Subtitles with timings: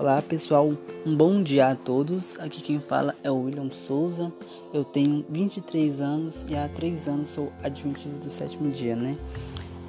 [0.00, 0.72] Olá pessoal,
[1.04, 2.38] um bom dia a todos.
[2.40, 4.32] Aqui quem fala é o William Souza.
[4.72, 9.18] Eu tenho 23 anos e há 3 anos sou adventista do sétimo dia, né?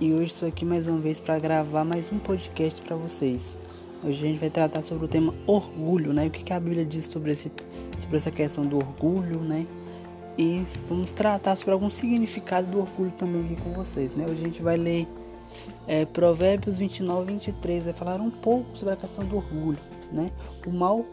[0.01, 3.55] E hoje estou aqui mais uma vez para gravar mais um podcast para vocês.
[4.05, 6.27] Hoje a gente vai tratar sobre o tema orgulho, né?
[6.27, 7.49] O que, a Bíblia diz sobre, esse,
[7.97, 9.65] sobre essa questão do orgulho, né?
[10.37, 14.25] E vamos tratar sobre algum significado do orgulho também aqui com vocês, né?
[14.25, 15.07] Hoje a gente vai ler
[15.87, 19.79] é, Provérbios 29 e 23, vai falar um pouco sobre a questão do orgulho
[20.11, 20.31] né?
[20.65, 21.05] O mal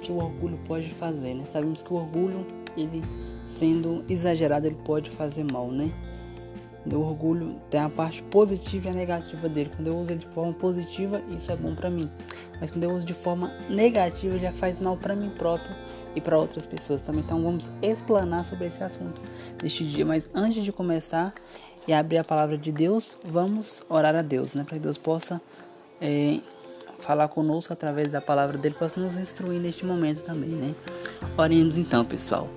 [0.00, 1.44] que o orgulho pode fazer, né?
[1.50, 2.46] Sabemos que o orgulho,
[2.76, 3.02] ele
[3.44, 5.92] sendo exagerado, ele pode fazer mal, né?
[6.86, 9.70] O orgulho tem a parte positiva e a negativa dele.
[9.74, 12.10] Quando eu uso ele de forma positiva, isso é bom para mim.
[12.60, 15.74] Mas quando eu uso de forma negativa, já faz mal para mim próprio
[16.14, 17.22] e para outras pessoas também.
[17.22, 19.20] Então vamos explanar sobre esse assunto
[19.62, 20.06] neste dia.
[20.06, 21.34] Mas antes de começar
[21.86, 24.64] e abrir a palavra de Deus, vamos orar a Deus, né?
[24.64, 25.42] Para que Deus possa
[26.00, 26.40] é,
[26.98, 30.74] falar conosco através da palavra dele, possa nos instruir neste momento também, né?
[31.36, 32.48] Oremos então, pessoal.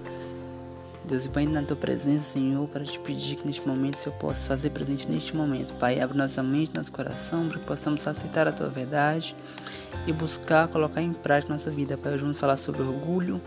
[1.03, 4.47] Deus, Pai, na tua presença, Senhor, para te pedir que neste momento o Senhor possa
[4.49, 5.73] fazer presente neste momento.
[5.73, 9.35] Pai, abre nossa mente, nosso coração, para que possamos aceitar a tua verdade
[10.05, 11.97] e buscar colocar em prática nossa vida.
[11.97, 13.41] Pai, hoje vamos falar sobre orgulho.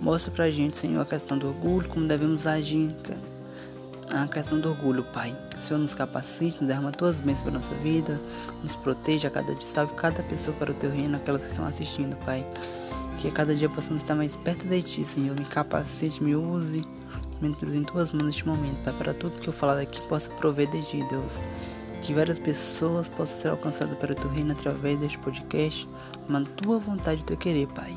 [0.00, 2.94] Mostra pra gente, Senhor, a questão do orgulho, como devemos agir,
[4.12, 5.36] a questão do orgulho, Pai.
[5.56, 8.20] O Senhor nos capacite, nos derrama tuas bênçãos para nossa vida,
[8.62, 11.64] nos proteja a cada dia, salve cada pessoa para o teu reino, aquelas que estão
[11.64, 12.44] assistindo, Pai.
[13.18, 15.36] Que a cada dia possamos estar mais perto de Ti, Senhor.
[15.36, 16.82] Me capacite, me use,
[17.40, 20.30] me introduza em tuas mãos neste momento, Pai, para tudo que eu falar aqui possa
[20.32, 21.38] prover de Ti, Deus.
[22.02, 25.88] Que várias pessoas possam ser alcançadas para o teu reino através deste podcast,
[26.28, 27.96] uma tua vontade e teu querer, Pai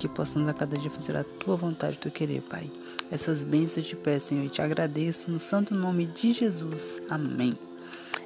[0.00, 2.70] que possamos a cada dia fazer a tua vontade, o teu querer, Pai.
[3.10, 7.02] Essas bênçãos te peço, Senhor, e te agradeço no santo nome de Jesus.
[7.10, 7.52] Amém.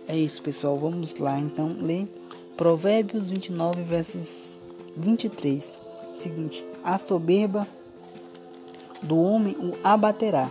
[0.06, 0.76] É isso, pessoal.
[0.76, 2.06] Vamos lá então ler
[2.54, 4.58] Provérbios 29, versos
[4.94, 5.74] 23.
[6.14, 7.66] Seguinte: A soberba
[9.02, 10.50] do homem o abaterá,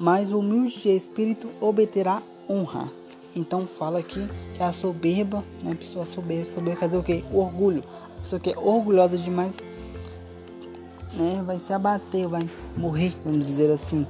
[0.00, 2.90] mas o humilde de espírito obterá honra.
[3.34, 7.22] Então fala aqui que a soberba, né, pessoa soberba, soberba quer dizer o quê?
[7.30, 7.84] Orgulho.
[8.16, 9.54] A pessoa que é orgulhosa demais
[11.16, 14.06] né, vai se abater, vai morrer, vamos dizer assim.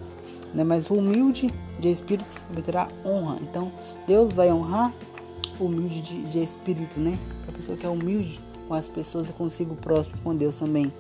[0.53, 0.65] Né?
[0.65, 3.39] Mas o humilde de espírito terá honra.
[3.43, 3.71] Então,
[4.07, 4.93] Deus vai honrar
[5.59, 7.19] o humilde de, de espírito, né?
[7.49, 10.93] A pessoa que é humilde com as pessoas e consigo próximo com Deus também.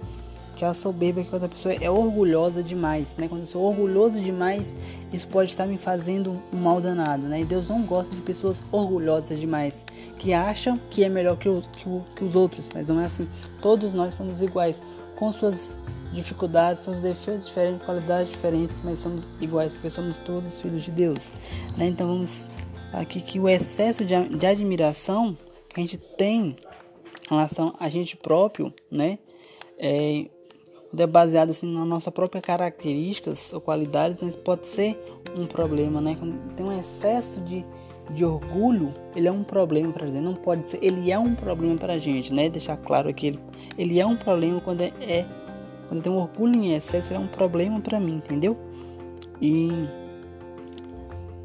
[0.55, 3.29] Que a soberba é que outra pessoa é orgulhosa demais, né?
[3.29, 4.75] Quando eu sou orgulhoso demais,
[5.13, 7.43] isso pode estar me fazendo um mal danado, né?
[7.43, 9.85] E Deus não gosta de pessoas orgulhosas demais,
[10.17, 13.05] que acham que é melhor que, o, que, o, que os outros, mas não é
[13.05, 13.29] assim.
[13.61, 14.81] Todos nós somos iguais,
[15.17, 15.77] com suas
[16.13, 21.33] dificuldades, seus defeitos diferentes, qualidades diferentes, mas somos iguais porque somos todos filhos de Deus.
[21.77, 21.87] Né?
[21.87, 22.47] Então vamos
[22.93, 25.37] aqui que o excesso de, de admiração
[25.69, 26.57] que a gente tem
[27.31, 29.19] em relação a gente próprio, né?
[29.79, 30.27] É,
[30.97, 34.33] é baseado assim na nossa própria características ou qualidades, né?
[34.43, 34.99] pode ser
[35.37, 36.17] um problema, né?
[36.19, 37.67] Quando tem um excesso de,
[38.11, 40.21] de orgulho, ele é um problema para gente.
[40.21, 42.49] Não pode ser, ele é um problema para a gente, né?
[42.49, 43.41] Deixar claro aqui, ele,
[43.77, 45.27] ele é um problema quando é, é
[45.89, 48.57] quando eu tenho orgulho em excesso, é um problema para mim, entendeu?
[49.41, 49.71] E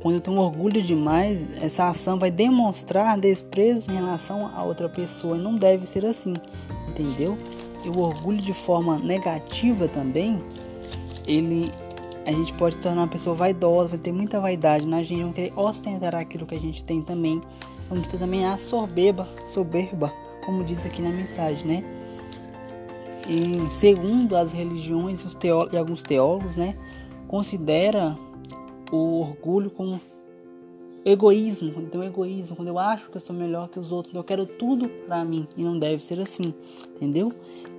[0.02, 5.38] quando eu tenho orgulho demais, essa ação vai demonstrar desprezo em relação a outra pessoa.
[5.38, 6.34] E não deve ser assim,
[6.88, 7.38] entendeu?
[7.86, 10.44] E o orgulho de forma negativa também,
[11.28, 11.72] ele
[12.26, 15.36] a gente pode se tornar uma pessoa vaidosa, vai ter muita vaidade na gente, vamos
[15.36, 17.42] querer ostentar aquilo que a gente tem também.
[17.90, 20.14] Vamos ter também a soberba, soberba,
[20.46, 21.84] como diz aqui na mensagem, né?
[23.28, 25.24] E segundo as religiões
[25.72, 26.76] e alguns teólogos, né,
[27.28, 28.18] considera
[28.92, 30.02] o orgulho como
[31.06, 34.46] egoísmo, um egoísmo, quando eu acho que eu sou melhor que os outros, eu quero
[34.46, 36.54] tudo para mim e não deve ser assim,
[36.96, 37.34] entendeu?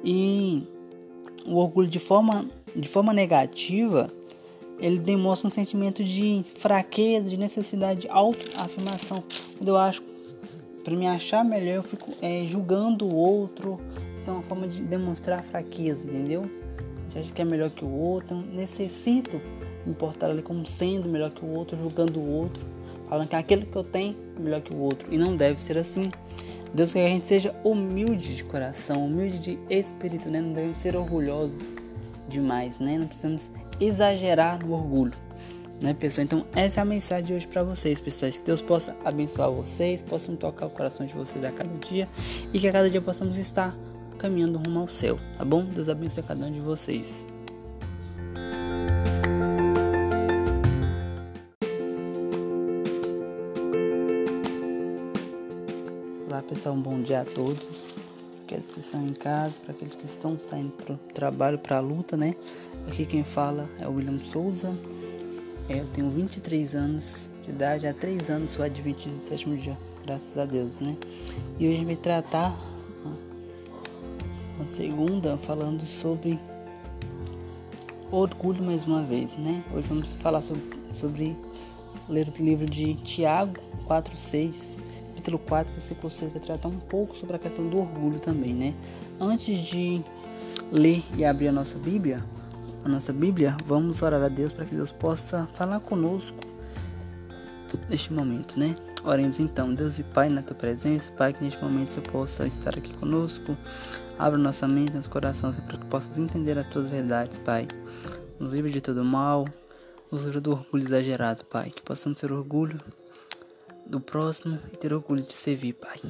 [0.05, 0.63] E
[1.47, 4.11] o orgulho de forma de forma negativa,
[4.83, 9.23] ele demonstra um sentimento de fraqueza, de necessidade de autoafirmação.
[9.57, 10.03] Quando eu acho
[10.83, 13.81] para me achar melhor, eu fico é, julgando o outro,
[14.19, 16.43] isso é uma forma de demonstrar fraqueza, entendeu?
[16.43, 19.41] A gente acha que é melhor que o outro, então necessito
[19.87, 22.67] me portar ali como sendo melhor que o outro, julgando o outro,
[23.09, 25.13] falando que aquele que eu tenho é melhor que o outro.
[25.15, 26.11] E não deve ser assim.
[26.75, 30.41] Deus quer que a gente seja humilde de coração, humilde de espírito, né?
[30.41, 31.73] Não devemos ser orgulhosos
[32.29, 32.99] demais, né?
[32.99, 33.51] Não precisamos
[33.81, 35.15] exagerar no orgulho,
[35.81, 36.25] né, pessoal?
[36.25, 38.37] Então, essa é a mensagem de hoje para vocês, pessoas.
[38.37, 42.09] Que Deus possa abençoar vocês, possam tocar o coração de vocês a cada dia
[42.53, 43.77] e que a cada dia possamos estar
[44.19, 45.65] caminhando rumo ao céu, tá bom?
[45.65, 47.27] Deus abençoe cada um de vocês.
[56.29, 57.85] Olá pessoal, um bom dia a todos.
[58.45, 61.81] aqueles que estão em casa, para aqueles que estão saindo para o trabalho, para a
[61.81, 62.37] luta, né?
[62.87, 64.75] Aqui quem fala é o William Souza.
[65.69, 69.77] É, eu tenho 23 anos de idade, há 3 anos sou adventista do sétimo dia,
[70.05, 70.97] graças a Deus, né?
[71.59, 72.55] E hoje vai tratar
[74.63, 76.39] a segunda falando sobre
[78.11, 79.63] orgulho mais uma vez, né?
[79.73, 81.37] Hoje vamos falar sobre, sobre
[82.09, 84.77] ler o livro de Tiago 4, 6
[85.23, 88.75] capítulo 4, versículo 6 vai tratar um pouco sobre a questão do orgulho também, né?
[89.21, 90.03] Antes de
[90.71, 92.23] ler e abrir a nossa Bíblia,
[92.85, 96.53] a nossa Bíblia, vamos orar a Deus para que Deus possa falar conosco
[97.89, 98.75] neste momento, né?
[99.05, 102.77] Oremos então, Deus e Pai, na tua presença, Pai, que neste momento você possa estar
[102.77, 103.57] aqui conosco.
[104.19, 107.67] Abra nossa mente, nosso coração, para que possamos entender as tuas verdades, Pai.
[108.39, 109.47] Nos livre de todo mal,
[110.11, 111.71] nos livre do orgulho exagerado, Pai.
[111.71, 112.81] Que possamos ter orgulho
[113.87, 116.01] do próximo e ter orgulho de servir, Pai.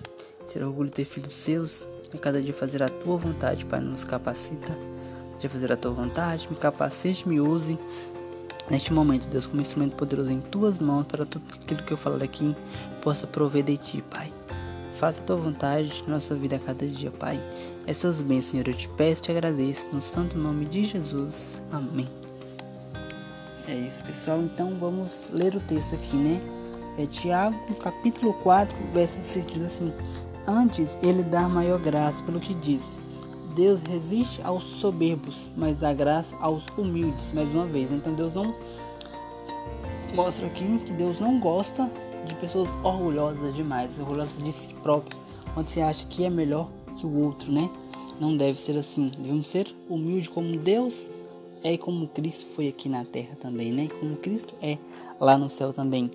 [0.52, 3.80] Ter orgulho de ter filhos seus e cada dia fazer a tua vontade, Pai.
[3.80, 4.91] Nos capacita
[5.42, 7.78] de fazer a tua vontade, me capacite, me use
[8.70, 12.22] neste momento, Deus, como instrumento poderoso em tuas mãos para tudo aquilo que eu falar
[12.22, 12.56] aqui
[13.00, 14.32] possa prover de ti, Pai.
[14.96, 17.40] Faça a tua vontade na nossa vida a cada dia, Pai.
[17.86, 21.60] Essas bênçãos, Senhor, eu te peço e te agradeço no santo nome de Jesus.
[21.72, 22.08] Amém.
[23.66, 24.40] É isso, pessoal.
[24.40, 26.40] Então vamos ler o texto aqui, né?
[26.98, 29.86] É Tiago, capítulo 4, verso 6 diz assim:
[30.46, 32.96] Antes ele dá maior graça pelo que diz.
[33.54, 37.32] Deus resiste aos soberbos, mas dá graça aos humildes.
[37.32, 38.54] Mais uma vez, então Deus não
[40.14, 41.90] mostra aqui que Deus não gosta
[42.26, 45.18] de pessoas orgulhosas demais, orgulhosas de si próprio,
[45.56, 47.68] onde você acha que é melhor que o outro, né?
[48.20, 49.10] Não deve ser assim.
[49.18, 51.10] Devemos ser humildes como Deus
[51.64, 53.88] é e como Cristo foi aqui na terra também, né?
[54.00, 54.78] Como Cristo é
[55.20, 56.10] lá no céu também.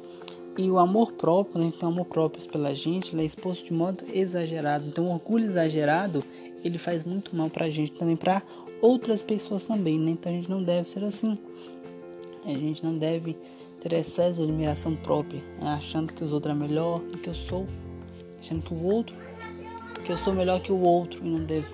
[0.58, 1.72] E o amor próprio, né?
[1.76, 4.88] Então, o amor próprio pela gente, ele é exposto de modo exagerado.
[4.88, 6.24] Então, o orgulho exagerado,
[6.68, 8.42] ele faz muito mal pra gente, também para
[8.82, 10.12] outras pessoas também, né?
[10.12, 11.38] Então, a gente não deve ser assim.
[12.46, 13.38] A gente não deve
[13.80, 15.70] ter excesso de admiração própria, né?
[15.70, 17.68] achando que os outros é melhor do que eu sou,
[18.40, 19.16] achando que o outro,
[20.06, 21.68] que eu sou melhor que o outro e não deve,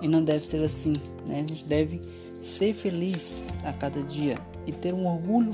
[0.00, 0.94] e não deve ser assim,
[1.26, 1.40] né?
[1.44, 2.00] A gente deve
[2.40, 5.52] ser feliz a cada dia e ter um orgulho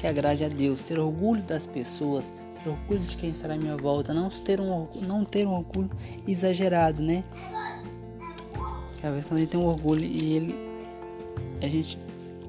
[0.00, 2.30] que agrade a Deus, ter orgulho das pessoas,
[2.62, 5.90] ter orgulho de quem estará à minha volta, não ter um, não ter um orgulho
[6.26, 7.24] exagerado, né?
[8.98, 10.68] Que às vezes quando a gente tem um orgulho e ele
[11.60, 11.98] a gente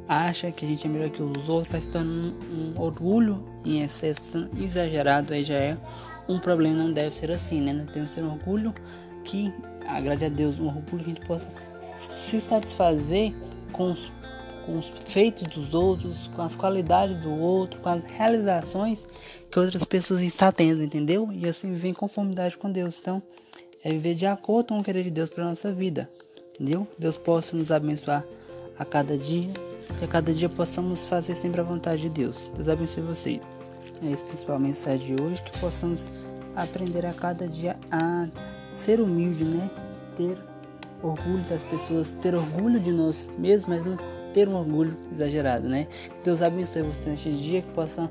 [0.08, 3.46] acha que a gente é melhor que os outros, vai se tornando um, um orgulho
[3.64, 5.78] em excesso exagerado, aí já é
[6.28, 7.88] um problema, não deve ser assim, né?
[7.94, 8.74] Temos que ser um orgulho
[9.24, 9.54] que
[9.88, 11.52] agrade a Deus, um orgulho que a gente possa
[11.96, 13.34] se satisfazer
[13.72, 14.12] com os
[14.70, 19.04] com os feitos dos outros, com as qualidades do outro, com as realizações
[19.50, 21.32] que outras pessoas estão tendo, entendeu?
[21.32, 23.00] E assim viver em conformidade com Deus.
[23.02, 23.24] Então,
[23.84, 26.08] é viver de acordo com o querer de Deus para nossa vida,
[26.60, 26.86] entendeu?
[26.98, 28.26] Deus possa nos abençoar
[28.78, 29.50] a cada dia,
[29.98, 32.50] que a cada dia possamos fazer sempre a vontade de Deus.
[32.54, 33.40] Deus abençoe vocês.
[34.04, 36.12] É esse pessoal mensagem de hoje, que possamos
[36.56, 38.28] aprender a cada dia a
[38.74, 39.70] ser humilde, né?
[40.16, 40.38] Ter
[41.02, 43.98] orgulho das pessoas, ter orgulho de nós mesmos, mas não
[44.34, 45.88] ter um orgulho exagerado, né?
[46.24, 48.10] Deus abençoe você neste dia, que possa,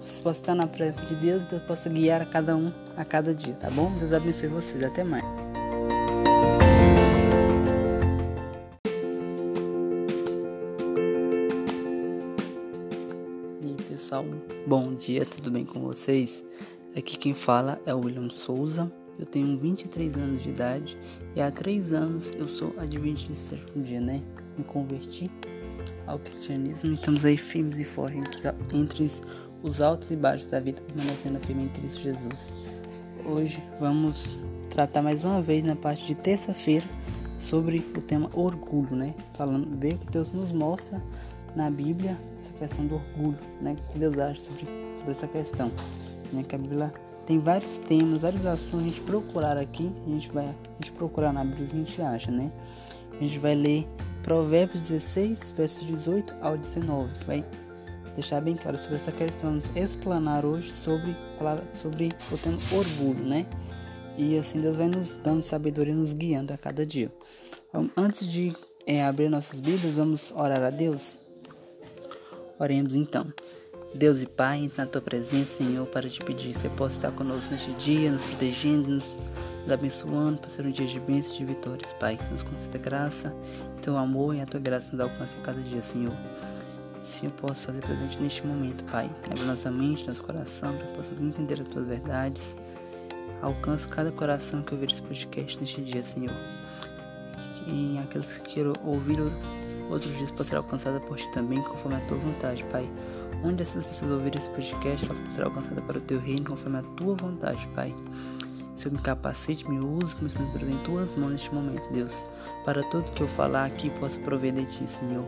[0.00, 3.34] vocês possam estar na presença de Deus, Deus possa guiar a cada um a cada
[3.34, 3.92] dia, tá bom?
[3.98, 5.24] Deus abençoe vocês, até mais.
[14.66, 16.42] Bom dia, tudo bem com vocês?
[16.96, 18.90] Aqui quem fala é William Souza.
[19.18, 20.98] Eu tenho 23 anos de idade
[21.36, 24.22] e há 3 anos eu sou adventista um dia, né?
[24.56, 25.30] Me converti
[26.06, 28.22] ao cristianismo e estamos aí firmes e fortes
[28.72, 29.10] entre
[29.62, 32.54] os altos e baixos da vida, permanecendo firme em Cristo Jesus.
[33.26, 34.38] Hoje vamos
[34.70, 36.86] tratar mais uma vez na parte de terça-feira
[37.36, 39.14] sobre o tema orgulho, né?
[39.34, 41.02] Falando, ver o que Deus nos mostra
[41.54, 43.76] na Bíblia essa questão do orgulho, né?
[43.90, 45.70] Que Deus acha sobre, sobre essa questão,
[46.32, 46.42] né?
[46.42, 46.92] Que a Bíblia
[47.26, 51.32] tem vários temas, vários assuntos a gente procurar aqui, a gente vai a gente procurar
[51.32, 52.52] na Bíblia a gente acha, né?
[53.12, 53.88] A gente vai ler
[54.22, 57.24] Provérbios 16, versos 18 ao 19.
[57.24, 57.44] Vai
[58.14, 59.50] deixar bem claro sobre essa questão.
[59.50, 61.16] Vamos explanar hoje sobre,
[61.72, 63.46] sobre o tema orgulho, né?
[64.16, 67.12] E assim Deus vai nos dando sabedoria, nos guiando a cada dia.
[67.68, 68.52] Então, antes de
[68.86, 71.16] é, abrir nossas Bíblias, vamos orar a Deus.
[72.58, 73.32] Oremos então.
[73.94, 77.52] Deus e Pai, na tua presença, Senhor, para te pedir que você possa estar conosco
[77.52, 79.04] neste dia, nos protegendo, nos,
[79.62, 82.16] nos abençoando, para ser um dia de bênçãos e de vitórias, Pai.
[82.16, 83.32] Que nos conceda graça,
[83.80, 86.14] teu amor e a tua graça nos alcance a cada dia, Senhor.
[87.22, 89.10] Eu posso fazer presente neste momento, Pai.
[89.30, 92.56] Abre nossa mente, nosso coração, para que possamos entender as tuas verdades.
[93.42, 96.34] alcance cada coração que ouvir esse podcast neste dia, Senhor.
[97.66, 99.18] E aqueles que queiram ouvir
[99.90, 102.88] outros dias possam ser alcançados por Ti também, conforme a Tua vontade, Pai.
[103.42, 106.82] Onde essas pessoas ouvirem esse podcast, possam ser alcançadas para o Teu reino, conforme a
[106.82, 107.94] Tua vontade, Pai.
[108.74, 112.24] Senhor, me capacite, me use como Espírito em Tuas mãos neste momento, Deus.
[112.64, 115.24] Para tudo que eu falar aqui possa prover de Ti, Senhor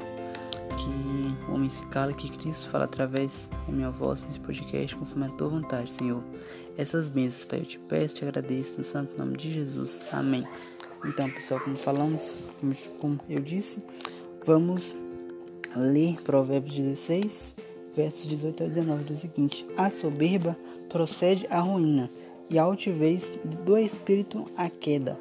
[0.77, 5.27] que o homem se cala, que Cristo fala através da minha voz nesse podcast, conforme
[5.27, 6.23] a tua vontade, Senhor.
[6.77, 10.01] Essas bênçãos, Pai, eu te peço, te agradeço, no santo nome de Jesus.
[10.13, 10.47] Amém.
[11.05, 12.33] Então, pessoal, como falamos,
[13.01, 13.83] como eu disse,
[14.47, 14.95] vamos
[15.75, 17.57] ler Provérbios 16,
[17.95, 20.57] versos 18 a 19, do seguinte: A soberba
[20.89, 22.09] procede à ruína,
[22.49, 23.35] e a altivez
[23.65, 25.19] do espírito à queda.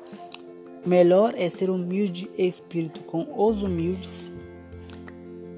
[0.85, 4.31] Melhor é ser humilde espírito com os humildes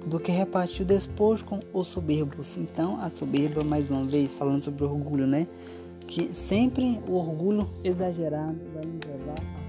[0.05, 2.55] do que repartir o despojo com os soberbos.
[2.55, 5.45] Então, a soberba, mais uma vez, falando sobre orgulho, né?
[6.07, 9.66] Que sempre o orgulho exagerado vai nos levar a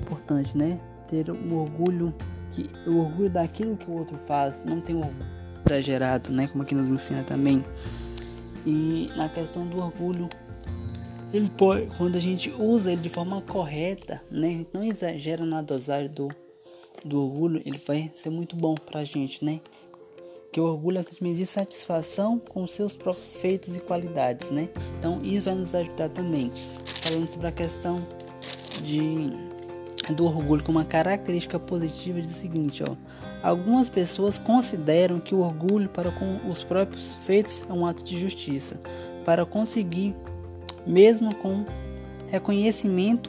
[0.00, 0.80] importante, né?
[1.08, 2.14] Ter o orgulho
[2.52, 5.34] que o orgulho daquilo que o outro faz, não tem orgulho
[5.66, 6.46] exagerado, né?
[6.46, 7.64] Como aqui nos ensina também.
[8.66, 10.28] E na questão do orgulho,
[11.32, 14.64] ele pode, quando a gente usa ele de forma correta, né?
[14.72, 16.28] Não exagera na dosagem do,
[17.04, 19.60] do orgulho, ele vai ser muito bom pra gente, né?
[20.54, 24.68] Que o orgulho um sentimento de satisfação com seus próprios feitos e qualidades, né?
[24.96, 26.52] Então isso vai nos ajudar também.
[27.02, 28.06] Falando sobre a questão
[28.80, 29.32] de
[30.14, 32.94] do orgulho como uma característica positiva diz o seguinte, ó.
[33.42, 38.16] Algumas pessoas consideram que o orgulho para com os próprios feitos é um ato de
[38.16, 38.80] justiça,
[39.24, 40.14] para conseguir
[40.86, 41.64] mesmo com
[42.28, 43.28] reconhecimento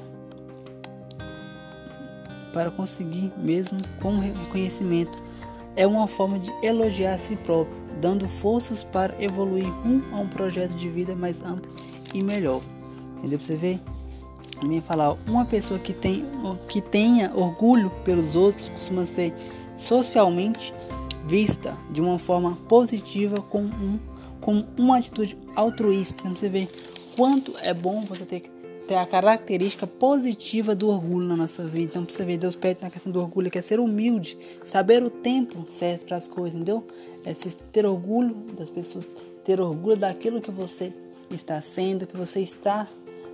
[2.53, 5.24] para conseguir mesmo com reconhecimento
[5.75, 10.27] é uma forma de elogiar a si próprio, dando forças para evoluir um a um
[10.27, 11.71] projeto de vida mais amplo
[12.13, 12.61] e melhor.
[13.17, 13.39] Entendeu?
[13.39, 13.79] Pra você ver?
[14.59, 16.25] também falar uma pessoa que tem
[16.67, 19.33] que tenha orgulho pelos outros costuma ser
[19.77, 20.73] socialmente
[21.27, 23.99] vista de uma forma positiva com um
[24.41, 26.29] com uma atitude altruísta.
[26.29, 26.67] Você vê
[27.17, 28.41] quanto é bom você ter
[28.87, 31.91] ter a característica positiva do orgulho na nossa vida.
[31.91, 35.09] Então você vê Deus pede na questão do orgulho que é ser humilde, saber o
[35.09, 36.83] tempo certo para as coisas, entendeu?
[37.25, 37.33] É
[37.71, 39.07] ter orgulho das pessoas,
[39.43, 40.93] ter orgulho daquilo que você
[41.29, 42.87] está sendo, que você está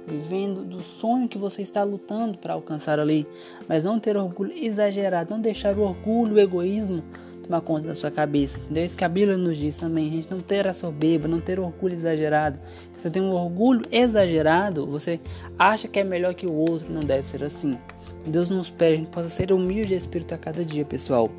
[0.08, 3.28] vivendo do sonho que você está lutando para alcançar ali,
[3.68, 7.04] mas não ter orgulho exagerado, não deixar o orgulho, o egoísmo
[7.42, 8.60] tomar conta da sua cabeça.
[8.60, 8.86] Entendeu?
[8.86, 11.60] Isso que a Bíblia nos diz também, a gente não ter a soberba, não ter
[11.60, 12.60] orgulho exagerado.
[12.94, 15.20] Se você tem um orgulho exagerado, você
[15.58, 17.78] acha que é melhor que o outro, não deve ser assim.
[18.26, 21.30] Deus nos pede a gente possa ser humilde de espírito a cada dia, pessoal.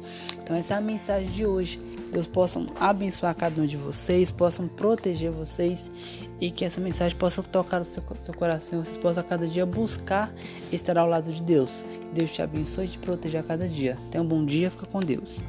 [0.42, 1.80] Então essa é a mensagem de hoje.
[2.12, 5.90] Deus possa abençoar cada um de vocês, possam proteger vocês
[6.40, 8.82] e que essa mensagem possa tocar o seu, seu coração.
[8.82, 10.35] Vocês possam a cada dia buscar
[10.73, 11.85] estar ao lado de Deus.
[12.12, 13.97] Deus te abençoe e te proteja a cada dia.
[14.11, 15.42] Tenha um bom dia, fica com Deus.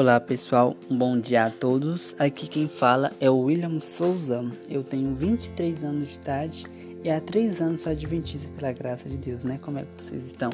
[0.00, 2.16] Olá pessoal, um bom dia a todos.
[2.18, 4.42] Aqui quem fala é o William Souza.
[4.66, 6.64] Eu tenho 23 anos de idade
[7.04, 9.58] e há 3 anos sou adventista pela graça de Deus, né?
[9.60, 10.48] Como é que vocês estão?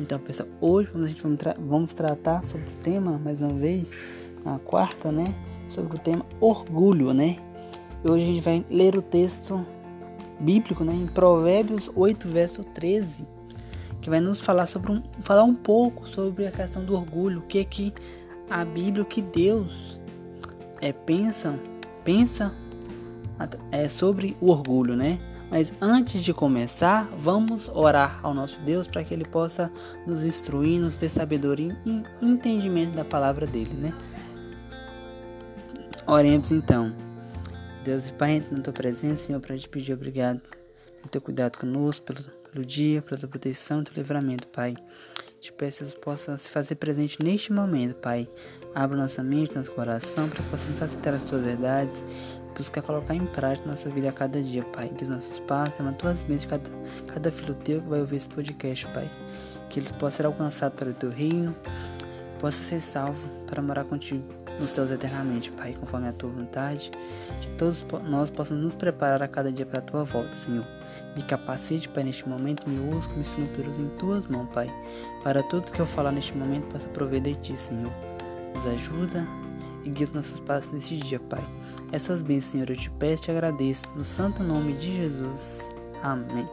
[0.00, 3.92] Então pessoal, hoje a gente vamos, tra vamos tratar sobre o tema, mais uma vez,
[4.44, 5.32] na quarta, né?
[5.68, 7.36] Sobre o tema orgulho, né?
[8.04, 9.64] E hoje a gente vai ler o texto
[10.40, 10.94] bíblico, né?
[10.94, 13.24] Em Provérbios 8, verso 13,
[14.00, 17.42] que vai nos falar sobre um, falar um pouco sobre a questão do orgulho, o
[17.42, 17.94] que é que
[18.48, 20.00] a Bíblia o que Deus
[20.80, 21.58] é, pensa,
[22.04, 22.54] pensa
[23.70, 25.18] é, sobre o orgulho, né?
[25.50, 29.70] Mas antes de começar, vamos orar ao nosso Deus para que Ele possa
[30.06, 33.94] nos instruir, nos ter sabedoria e entendimento da palavra dele, né?
[36.06, 36.94] Oremos então.
[37.84, 40.40] Deus e Pai, entra na tua presença, Senhor, para te pedir obrigado
[40.96, 44.74] pelo teu cuidado conosco, pelo, pelo dia, pela tua proteção e teu livramento, Pai.
[45.44, 48.26] Te peço que possa se fazer presente neste momento, Pai.
[48.74, 52.02] Abra nossa mente, nosso coração, para que possamos aceitar as tuas verdades
[52.48, 54.88] e buscar colocar em prática nossa vida a cada dia, Pai.
[54.88, 56.70] Que os nossos pais tenham as tuas bênçãos, cada,
[57.12, 59.10] cada filho teu que vai ouvir esse podcast, Pai.
[59.68, 61.54] Que eles possam ser alcançados para o teu reino,
[62.38, 66.90] possa ser salvo para morar contigo nos céus eternamente, Pai, conforme a tua vontade,
[67.40, 70.64] que todos nós possamos nos preparar a cada dia para a tua volta, Senhor.
[71.16, 74.70] Me capacite, Pai, neste momento, me uso como instrumento em tuas mãos, Pai,
[75.22, 77.92] para tudo que eu falar neste momento possa prover de ti, Senhor.
[78.54, 79.26] Nos ajuda
[79.84, 81.44] e guia os nossos passos neste dia, Pai.
[81.92, 85.68] Essas bênçãos, Senhor, eu te peço e te agradeço, no santo nome de Jesus.
[86.02, 86.48] Amém.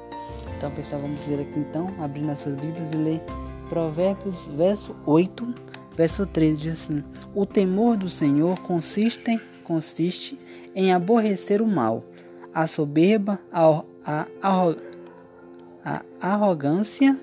[0.58, 3.22] Então, pessoal, vamos ler aqui então, abrir nossas Bíblias e ler
[3.67, 5.71] Provérbios, verso 8,
[6.01, 7.03] verso 13, diz assim:
[7.36, 10.39] O temor do Senhor consiste, consiste
[10.74, 12.03] em aborrecer o mal,
[12.51, 17.15] a soberba, a, a, a, a arrogância,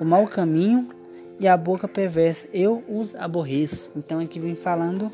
[0.00, 0.88] o mau caminho
[1.38, 2.48] e a boca perversa.
[2.54, 3.90] Eu os aborreço.
[3.94, 5.12] Então, aqui vem falando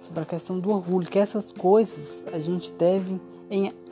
[0.00, 3.20] sobre a questão do orgulho, que essas coisas a gente deve,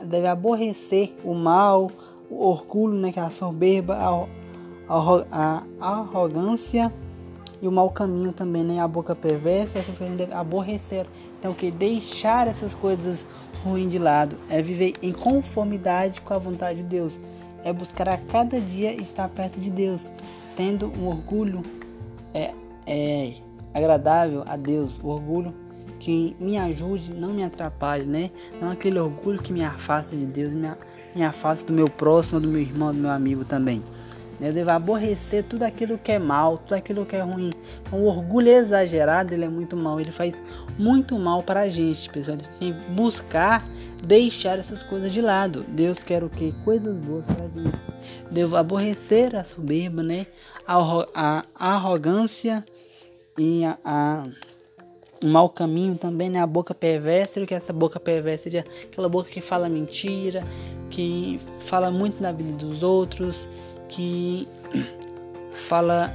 [0.03, 1.91] deve aborrecer o mal,
[2.27, 6.91] o orgulho, né, que é a soberba, a, a, a arrogância
[7.61, 11.05] e o mau caminho também, né, a boca perversa, essas coisas a aborrecer.
[11.39, 13.25] Então, que deixar essas coisas
[13.63, 17.19] ruins de lado é viver em conformidade com a vontade de Deus,
[17.63, 20.11] é buscar a cada dia estar perto de Deus,
[20.55, 21.63] tendo um orgulho
[22.33, 22.53] é,
[22.85, 23.33] é
[23.73, 25.53] agradável a Deus, o orgulho
[25.99, 28.29] que me ajude, não me atrapalhe, né?
[28.61, 30.69] Não aquele orgulho que me afasta de Deus, me,
[31.15, 33.81] me afasta do meu próximo, do meu irmão, do meu amigo também.
[34.39, 34.49] Né?
[34.49, 37.51] Eu devo aborrecer tudo aquilo que é mal, tudo aquilo que é ruim.
[37.81, 40.41] Então, o orgulho exagerado, ele é muito mal, ele faz
[40.77, 42.37] muito mal para a gente, pessoal.
[42.37, 43.67] A gente tem que buscar
[44.03, 45.63] deixar essas coisas de lado.
[45.67, 46.53] Deus quer o que?
[46.63, 47.77] Coisas boas para a gente.
[48.31, 50.27] Devo aborrecer a soberba, né?
[50.65, 52.65] A, a arrogância
[53.37, 54.27] e a, a
[55.23, 56.39] mau caminho também, né?
[56.39, 58.43] A boca perversa, o que é essa boca perversa?
[58.43, 60.45] Seria aquela boca que fala mentira,
[60.89, 63.47] que fala muito na vida dos outros,
[63.89, 64.47] que
[65.53, 66.13] fala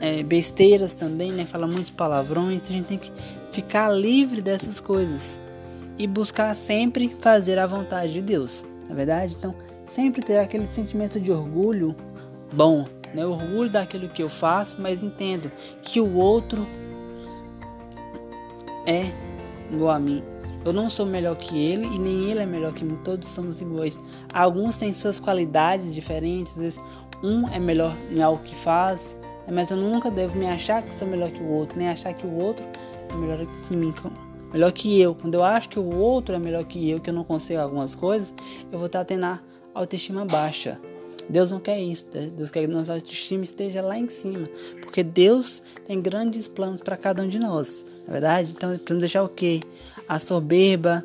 [0.00, 1.46] é, besteiras também, né?
[1.46, 2.62] Fala muitos palavrões.
[2.62, 3.12] Então a gente tem que
[3.50, 5.40] ficar livre dessas coisas
[5.98, 9.36] e buscar sempre fazer a vontade de Deus, na é verdade?
[9.38, 9.54] Então,
[9.90, 11.94] sempre ter aquele sentimento de orgulho
[12.52, 13.24] bom, né?
[13.24, 15.50] Orgulho daquilo que eu faço, mas entendo
[15.82, 16.66] que o outro
[18.86, 19.12] é
[19.70, 20.22] igual a mim.
[20.64, 22.96] Eu não sou melhor que ele e nem ele é melhor que mim.
[23.02, 23.98] Todos somos iguais.
[24.32, 26.52] Alguns têm suas qualidades diferentes.
[26.52, 26.80] Às vezes
[27.22, 29.16] um é melhor em algo que faz,
[29.50, 32.26] mas eu nunca devo me achar que sou melhor que o outro, nem achar que
[32.26, 32.66] o outro
[33.10, 33.94] é melhor que mim,
[34.52, 35.14] melhor que eu.
[35.14, 37.94] Quando eu acho que o outro é melhor que eu, que eu não consigo algumas
[37.94, 38.32] coisas,
[38.70, 39.40] eu vou estar tendo a
[39.74, 40.78] autoestima baixa.
[41.28, 42.30] Deus não quer isso, né?
[42.36, 44.44] Deus quer que nossa autoestima esteja lá em cima,
[44.82, 48.52] porque Deus tem grandes planos para cada um de nós, na é verdade?
[48.52, 49.60] Então, precisamos deixar o quê?
[50.08, 51.04] A soberba,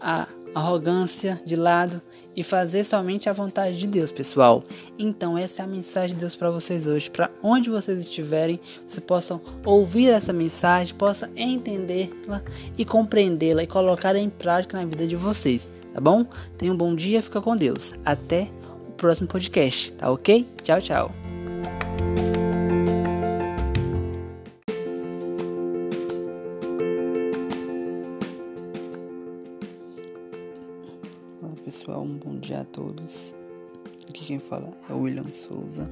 [0.00, 2.00] a arrogância de lado
[2.34, 4.62] e fazer somente a vontade de Deus, pessoal.
[4.98, 9.04] Então, essa é a mensagem de Deus para vocês hoje, para onde vocês estiverem, vocês
[9.04, 12.42] possam ouvir essa mensagem, possam entendê-la
[12.76, 16.24] e compreendê-la e colocá-la em prática na vida de vocês, tá bom?
[16.56, 17.92] Tenham um bom dia, fica com Deus.
[18.04, 18.50] Até
[19.00, 20.46] próximo podcast, tá ok?
[20.62, 21.19] Tchau, tchau.
[34.90, 35.88] É William Souza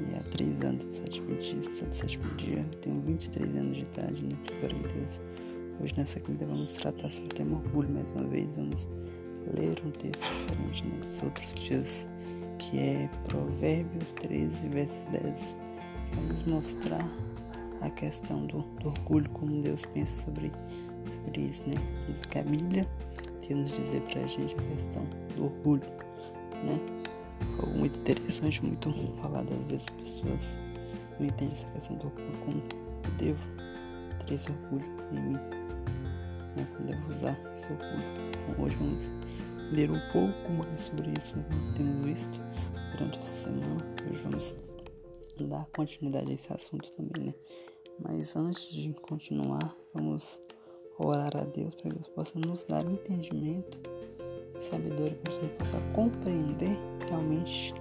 [0.00, 2.62] e há três anos adventista do sétimo dia.
[2.82, 4.36] Tenho 23 anos de idade, né?
[4.60, 5.20] Glória a Deus.
[5.80, 8.54] Hoje nessa quinta vamos tratar sobre o tema orgulho mais uma vez.
[8.54, 8.86] Vamos
[9.54, 12.08] ler um texto diferente né, dos outros dias
[12.58, 15.56] que é Provérbios 13, verso 10.
[16.14, 17.06] Vamos mostrar
[17.80, 20.52] a questão do, do, orgulho, como Deus pensa sobre,
[21.10, 21.74] sobre isso, né?
[22.08, 22.86] O que a Bíblia
[23.46, 25.02] tem nos dizer pra gente a questão
[25.34, 25.82] do orgulho,
[26.64, 26.78] né?
[27.62, 30.58] Algo muito interessante, muito falado às vezes as pessoas
[31.18, 32.58] não entendem essa questão do orgulho, como
[33.04, 33.48] eu devo
[34.26, 35.32] ter esse orgulho em mim,
[36.56, 36.68] né?
[36.76, 38.02] Como devo usar esse orgulho.
[38.30, 39.12] Então hoje vamos
[39.60, 41.44] entender um pouco mais sobre isso, né?
[41.76, 42.42] temos visto
[42.92, 43.94] durante essa semana.
[44.10, 44.56] Hoje vamos
[45.40, 47.34] dar continuidade a esse assunto também, né?
[48.00, 50.40] Mas antes de continuar, vamos
[50.98, 53.78] orar a Deus para que Deus possa nos dar entendimento
[54.62, 57.74] sabedoria para que a possa compreender realmente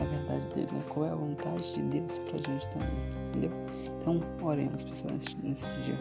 [0.00, 0.80] a verdade dele, né?
[0.88, 2.88] Qual é a vontade de Deus para a gente também,
[3.28, 3.50] entendeu?
[4.00, 5.98] Então, oremos, pessoal, nesse dia.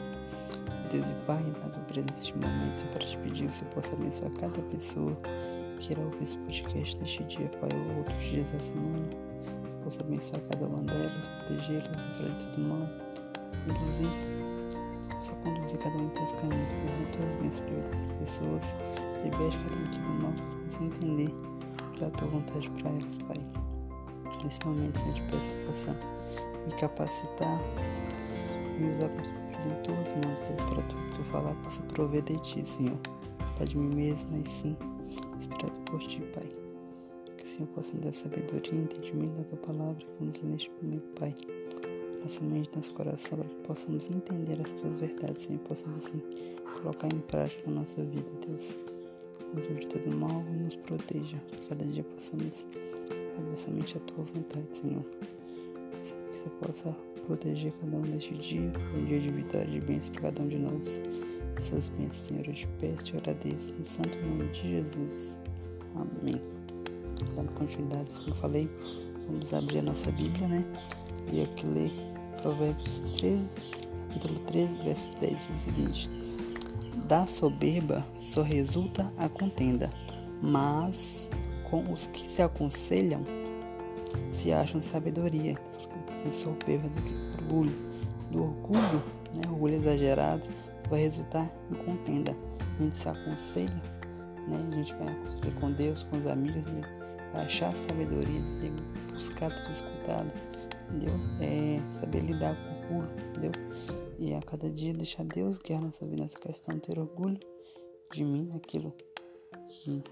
[0.89, 3.93] Deus e Pai, na tua presença neste momento, Senhor, para te pedir que Senhor possa
[3.93, 5.17] abençoar cada pessoa
[5.79, 9.09] que irá ouvir esse podcast neste dia, Pai, ou outros dias da semana.
[9.09, 12.89] Que possa abençoar cada uma delas, protegê-las, livrar de todo mal,
[13.65, 14.09] conduzir,
[15.21, 18.75] só conduzir cada um em teus caminhos, pedir tuas bênçãos para dessas pessoas,
[19.23, 21.33] liberte cada um de mal, que possam entender
[22.05, 23.41] a tua vontade para elas, Pai.
[24.43, 25.99] Nesse momento, Senhor, te peço que possa
[26.65, 27.59] me capacitar
[28.79, 32.35] me usar como em tuas mãos, Deus, para tudo que eu falar possa prover de
[32.41, 32.97] ti, Senhor.
[33.57, 34.77] Pai de mim mesmo, mas sim,
[35.35, 36.47] inspirado por ti, Pai.
[37.37, 40.51] Que o Senhor possa me dar sabedoria e entendimento da tua palavra que vamos ler
[40.51, 41.35] neste momento, Pai.
[42.21, 46.21] Nossa mente, nosso coração, para que possamos entender as tuas verdades, Senhor, possamos assim
[46.81, 48.77] colocar em prática na nossa vida, Deus.
[49.53, 51.37] Nos livre de todo mal e nos proteja.
[51.47, 52.65] Que cada dia possamos
[53.35, 55.03] fazer somente a tua vontade, Senhor.
[55.03, 56.91] Que você possa
[57.25, 60.47] proteger cada um neste dia, um dia de vitória e de bênção para cada um
[60.47, 61.01] de nós.
[61.57, 65.37] Essas bênçãos, Senhor, eu te peço, te agradeço, no santo nome de Jesus.
[65.95, 66.41] Amém.
[67.35, 68.69] Dando continuidade, como eu falei,
[69.27, 70.65] vamos abrir a nossa Bíblia, né?
[71.33, 71.91] E aqui ler
[72.41, 73.55] Provérbios 13,
[74.07, 76.09] capítulo 13, versos 10 e seguinte.
[77.07, 79.89] Da soberba só resulta a contenda,
[80.41, 81.29] mas
[81.69, 83.21] com os que se aconselham
[84.29, 85.55] se acham sabedoria.
[86.23, 87.87] Se soberba do que orgulho.
[88.29, 89.03] Do orgulho,
[89.37, 90.49] né, orgulho exagerado,
[90.89, 92.35] vai resultar em contenda.
[92.77, 93.81] A gente se aconselha,
[94.45, 96.63] né, a gente vai aconselhar com Deus, com os amigos,
[97.31, 98.41] vai achar sabedoria,
[99.13, 100.31] buscar ter escutado,
[100.89, 101.13] entendeu?
[101.39, 103.51] É saber lidar com o orgulho, entendeu?
[104.19, 107.39] E a cada dia deixar Deus guiar nossa vida nessa questão, ter orgulho
[108.11, 108.91] de mim, aquilo
[109.67, 110.03] que,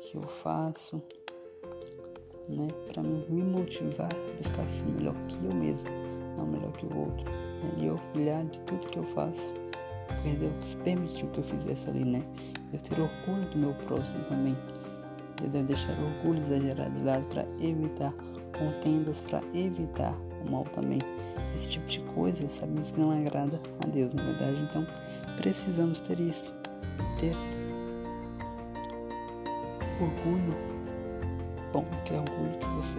[0.00, 0.96] que eu faço,
[2.48, 2.66] né?
[2.88, 5.88] Para me motivar a buscar ser melhor que eu mesmo,
[6.36, 7.24] não melhor que o outro.
[7.30, 7.84] Né?
[7.84, 9.54] E orgulhar de tudo que eu faço,
[10.08, 12.24] porque Deus permitiu que eu fizesse ali, né?
[12.72, 14.56] Eu ter orgulho do meu próximo também.
[15.40, 18.12] Eu devo deixar orgulho exagerado de lado para evitar
[18.58, 20.18] contendas, para evitar
[20.50, 20.98] mal também
[21.56, 24.60] esse tipo de coisa, sabemos que não agrada a Deus, na verdade.
[24.62, 24.86] Então,
[25.36, 26.52] precisamos ter isso,
[27.18, 27.34] ter
[30.00, 30.54] orgulho.
[31.72, 32.98] Bom, que é orgulho que você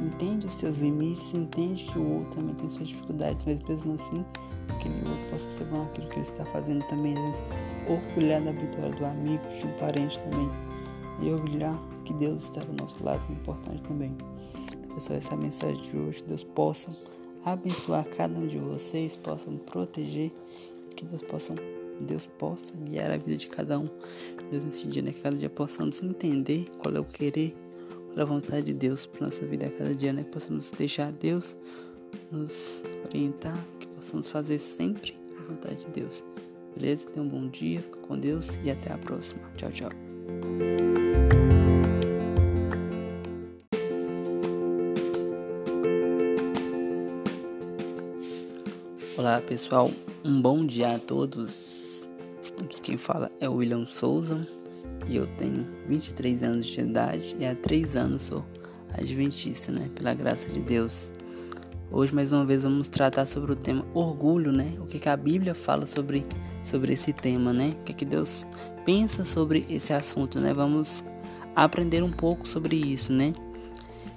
[0.00, 4.24] entende os seus limites, entende que o outro também tem suas dificuldades, mas mesmo assim,
[4.68, 7.14] aquele outro possa ser bom aquilo que ele está fazendo também.
[7.86, 10.48] Orgulhar da vitória do amigo, de um parente também.
[11.20, 14.16] E orgulhar que Deus está do nosso lado, é importante também.
[14.94, 16.22] Pessoal, essa mensagem de hoje.
[16.24, 16.96] Deus possa
[17.44, 20.30] abençoar cada um de vocês, possam proteger,
[20.94, 21.54] que Deus possa,
[22.00, 23.88] Deus possa guiar a vida de cada um.
[24.50, 25.12] Deus nesse dia, né?
[25.12, 27.54] Que cada dia possamos entender qual é o querer,
[28.12, 30.24] qual é a vontade de Deus para nossa vida a cada dia, né?
[30.24, 31.56] Que possamos deixar Deus
[32.30, 36.24] nos orientar, que possamos fazer sempre a vontade de Deus.
[36.76, 37.06] Beleza?
[37.06, 39.40] Tenha um bom dia, fica com Deus e até a próxima.
[39.56, 40.89] Tchau, tchau.
[49.30, 49.88] Olá pessoal,
[50.24, 52.08] um bom dia a todos.
[52.64, 54.40] Aqui quem fala é o William Souza
[55.06, 58.44] e eu tenho 23 anos de idade e há 3 anos sou
[58.92, 59.88] adventista, né?
[59.94, 61.12] Pela graça de Deus.
[61.92, 64.74] Hoje mais uma vez vamos tratar sobre o tema orgulho, né?
[64.80, 66.26] O que, que a Bíblia fala sobre,
[66.64, 67.76] sobre esse tema, né?
[67.82, 68.44] O que, que Deus
[68.84, 70.52] pensa sobre esse assunto, né?
[70.52, 71.04] Vamos
[71.54, 73.32] aprender um pouco sobre isso, né?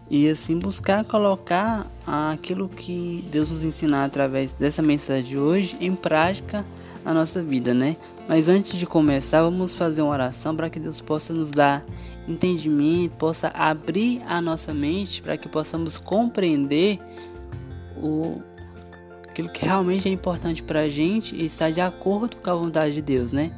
[0.10, 5.96] E assim buscar colocar aquilo que Deus nos ensinar através dessa mensagem de hoje em
[5.96, 6.66] prática
[7.04, 7.98] na nossa vida, né?
[8.28, 11.86] Mas antes de começar, vamos fazer uma oração para que Deus possa nos dar
[12.28, 17.00] entendimento, possa abrir a nossa mente para que possamos compreender
[17.98, 18.42] o
[19.30, 22.94] aquilo que realmente é importante para a gente e estar de acordo com a vontade
[22.94, 23.52] de Deus, né?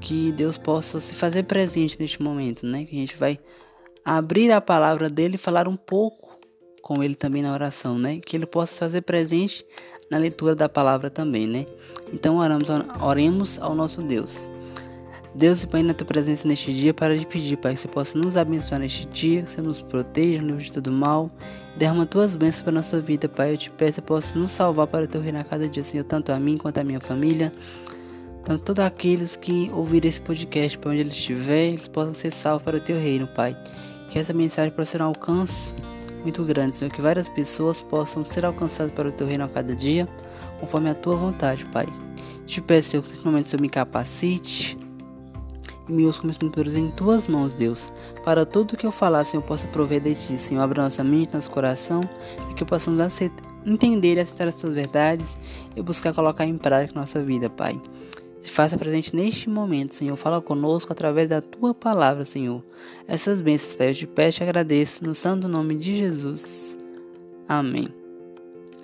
[0.00, 2.84] Que Deus possa se fazer presente neste momento, né?
[2.84, 3.38] Que a gente vai
[4.04, 6.32] abrir a palavra dele e falar um pouco
[6.82, 8.18] com ele também na oração, né?
[8.18, 9.64] Que ele possa fazer presente
[10.10, 11.64] na leitura da palavra também, né?
[12.12, 12.68] Então oramos,
[13.00, 14.50] oremos ao nosso Deus.
[15.34, 18.18] Deus e Pai, na tua presença neste dia, para te pedir, Pai, que você possa
[18.18, 21.30] nos abençoar neste dia, que você nos proteja, nos de todo mal,
[21.78, 23.54] derrama tuas bênçãos para a nossa vida, Pai.
[23.54, 26.04] Eu te peço que possa nos salvar para o teu reino a cada dia, Senhor,
[26.04, 27.50] tanto a mim quanto a minha família,
[28.44, 32.62] tanto todos aqueles que ouvirem esse podcast, para onde eles estiverem, eles possam ser salvos
[32.62, 33.56] para o teu reino, Pai.
[34.12, 35.74] Que essa mensagem possa ter um alcance
[36.20, 36.92] muito grande, Senhor.
[36.92, 40.06] Que várias pessoas possam ser alcançadas para o teu reino a cada dia,
[40.60, 41.86] conforme a tua vontade, Pai.
[42.44, 44.76] Te peço, Senhor, que nesse momento o Senhor me capacite
[45.88, 47.90] e me use como instrumento em tuas mãos, Deus.
[48.22, 50.60] Para tudo que eu falar, Senhor, possa prover de ti, Senhor.
[50.60, 55.38] Abra nossa mente, nosso coração, para que possamos aceitar, entender e aceitar as tuas verdades
[55.74, 57.80] e buscar colocar em prática nossa vida, Pai.
[58.42, 60.16] Se faça presente neste momento, Senhor.
[60.16, 62.60] Fala conosco através da tua palavra, Senhor.
[63.06, 66.76] Essas bênçãos, Pai, eu te peço e agradeço no santo nome de Jesus.
[67.48, 67.88] Amém.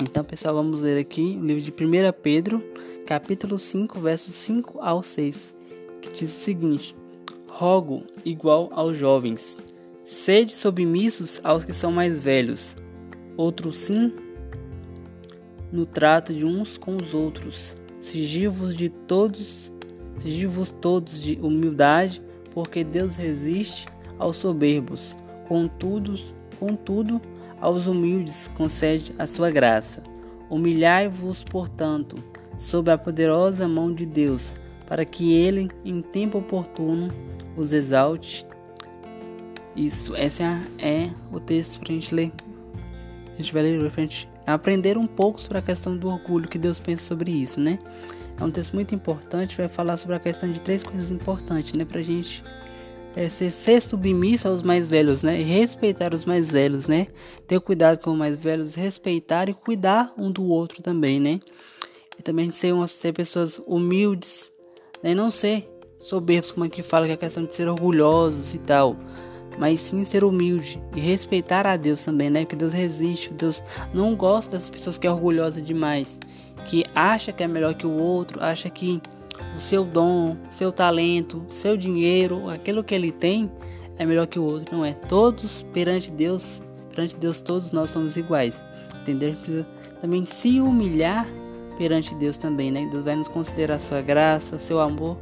[0.01, 2.65] Então, pessoal, vamos ler aqui o livro de 1 Pedro,
[3.05, 5.53] capítulo 5, versos 5 ao 6,
[6.01, 6.95] que diz o seguinte:
[7.49, 9.59] Rogo igual aos jovens,
[10.05, 12.77] sede submissos aos que são mais velhos.
[13.37, 14.15] Outro sim,
[15.73, 17.75] no trato de uns com os outros.
[17.99, 19.73] Sigivos de todos,
[20.17, 25.17] sigivos todos de humildade, porque Deus resiste aos soberbos.
[25.49, 26.15] Contudo,
[26.59, 27.21] contudo,
[27.61, 30.03] aos humildes concede a sua graça.
[30.49, 32.17] Humilhai-vos, portanto,
[32.57, 34.57] sob a poderosa mão de Deus,
[34.87, 37.13] para que ele, em tempo oportuno,
[37.57, 38.47] os exalte.
[39.75, 42.33] Isso, esse é, é o texto para a gente ler.
[43.33, 46.49] A gente vai ler para a gente aprender um pouco sobre a questão do orgulho
[46.49, 47.79] que Deus pensa sobre isso, né?
[48.39, 51.85] É um texto muito importante, vai falar sobre a questão de três coisas importantes, né,
[51.85, 52.43] pra gente
[53.17, 55.41] é ser, ser submisso aos mais velhos, né?
[55.41, 57.09] E respeitar os mais velhos, né?
[57.49, 61.41] Ter cuidado com os mais velhos, respeitar e cuidar um do outro também, né?
[62.17, 64.53] E também ser, uma, ser pessoas humildes,
[65.03, 65.15] né?
[65.15, 68.59] Não ser soberbos, como é que fala, que é a questão de ser orgulhosos e
[68.59, 68.97] tal.
[69.59, 72.41] Mas sim ser humilde e respeitar a Deus também, né?
[72.41, 76.19] Porque Deus resiste, Deus não gosta das pessoas que é orgulhosa demais,
[76.65, 79.03] que acha que é melhor que o outro, acha que
[79.57, 83.51] o seu dom, seu talento, seu dinheiro, aquilo que ele tem
[83.99, 84.93] é melhor que o outro, não é?
[84.93, 86.63] Todos perante Deus,
[86.95, 88.63] perante Deus todos nós somos iguais.
[89.01, 89.37] Entender?
[89.37, 89.67] Precisa
[90.01, 91.27] também se humilhar
[91.77, 92.87] perante Deus também, né?
[92.91, 95.19] Deus vai nos considerar sua graça, seu amor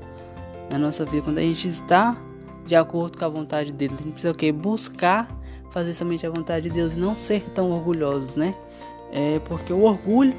[0.71, 2.21] na nossa vida quando a gente está
[2.67, 3.95] de acordo com a vontade dele.
[3.95, 4.53] A gente precisa o quê?
[4.53, 5.31] Buscar
[5.71, 8.55] fazer somente a vontade de Deus e não ser tão orgulhosos, né?
[9.13, 10.35] É porque o orgulho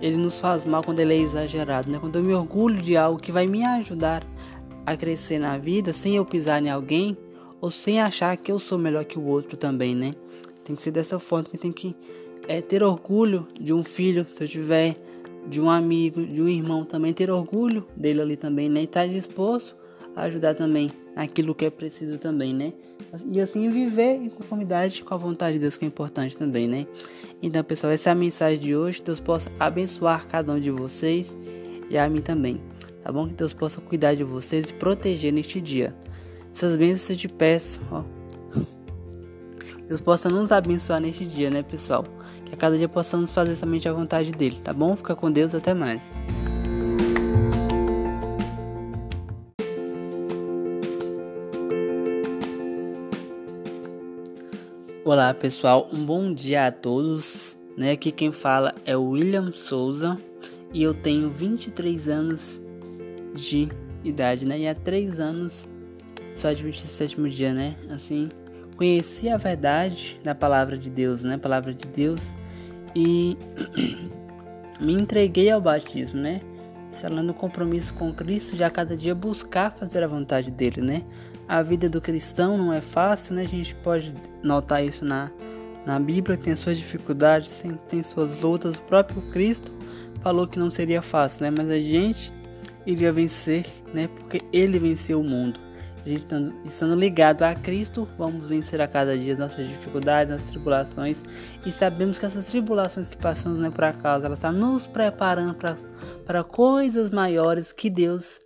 [0.00, 1.98] ele nos faz mal quando ele é exagerado, né?
[2.00, 4.24] Quando eu me orgulho de algo que vai me ajudar
[4.84, 7.16] a crescer na vida sem eu pisar em alguém
[7.60, 10.12] ou sem achar que eu sou melhor que o outro também, né?
[10.64, 11.94] Tem que ser dessa forma, que tem que
[12.48, 14.96] é, ter orgulho de um filho, se eu tiver,
[15.46, 18.80] de um amigo, de um irmão também, ter orgulho dele ali também, né?
[18.80, 19.81] E estar tá disposto
[20.16, 22.72] ajudar também aquilo que é preciso também, né?
[23.30, 26.86] E assim viver em conformidade com a vontade de Deus, que é importante também, né?
[27.42, 29.02] Então, pessoal, essa é a mensagem de hoje.
[29.02, 31.36] Deus possa abençoar cada um de vocês
[31.90, 32.60] e a mim também,
[33.02, 33.28] tá bom?
[33.28, 35.94] Que Deus possa cuidar de vocês e proteger neste dia.
[36.52, 38.02] Essas bênçãos eu te peço, ó.
[39.88, 42.04] Deus possa nos abençoar neste dia, né, pessoal?
[42.46, 44.96] Que a cada dia possamos fazer somente a vontade dele, tá bom?
[44.96, 46.02] Fica com Deus, até mais.
[55.12, 57.58] Olá pessoal, um bom dia a todos.
[57.76, 57.90] Né?
[57.90, 60.18] Aqui quem fala é o William Souza
[60.72, 62.58] e eu tenho 23 anos
[63.34, 63.68] de
[64.02, 64.60] idade, né?
[64.60, 65.68] E há 3 anos
[66.42, 67.76] adventista do sétimo dia, né?
[67.90, 68.30] Assim,
[68.74, 71.36] conheci a verdade da palavra de Deus, né?
[71.36, 72.22] Palavra de Deus
[72.96, 73.36] e
[74.80, 76.40] me entreguei ao batismo, né?
[76.88, 81.04] Selando compromisso com Cristo de a cada dia buscar fazer a vontade dele, né?
[81.48, 83.42] A vida do cristão não é fácil, né?
[83.42, 85.30] A gente pode notar isso na,
[85.84, 88.76] na Bíblia, tem suas dificuldades, tem suas lutas.
[88.76, 89.72] O próprio Cristo
[90.20, 91.50] falou que não seria fácil, né?
[91.50, 92.32] Mas a gente
[92.86, 94.08] iria vencer, né?
[94.08, 95.60] Porque ele venceu o mundo.
[96.04, 100.50] A gente estando, estando ligado a Cristo, vamos vencer a cada dia nossas dificuldades, nossas
[100.50, 101.22] tribulações.
[101.64, 105.56] E sabemos que essas tribulações que passamos não é por acaso, ela está nos preparando
[106.26, 108.40] para coisas maiores que Deus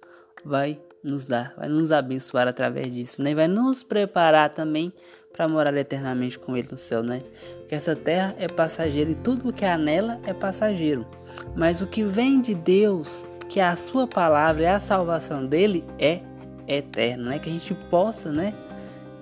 [0.45, 3.35] vai nos dar, vai nos abençoar através disso, né?
[3.35, 4.93] Vai nos preparar também
[5.33, 7.23] para morar eternamente com Ele no céu, né?
[7.59, 11.07] Porque essa terra é passageira e tudo o que há nela é passageiro.
[11.55, 15.85] Mas o que vem de Deus, que é a Sua palavra, é a salvação dele,
[15.99, 16.21] é
[16.67, 17.39] eterno, né?
[17.39, 18.53] Que a gente possa, né?